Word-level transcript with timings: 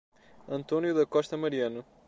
Antônio 0.47 0.95
da 0.95 1.05
Costa 1.05 1.37
Mariano 1.37 1.85